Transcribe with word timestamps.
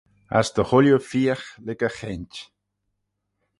As 0.37 0.47
dy 0.55 0.63
chooilley 0.69 1.05
feeagh 1.09 1.45
lurg 1.65 1.81
e 1.87 1.89
cheint. 1.97 2.35